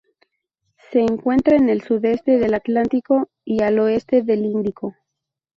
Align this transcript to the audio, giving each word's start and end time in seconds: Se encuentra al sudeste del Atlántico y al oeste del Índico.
Se 0.89 0.99
encuentra 0.99 1.57
al 1.57 1.81
sudeste 1.83 2.39
del 2.39 2.55
Atlántico 2.55 3.29
y 3.45 3.61
al 3.61 3.77
oeste 3.77 4.23
del 4.23 4.45
Índico. 4.45 4.95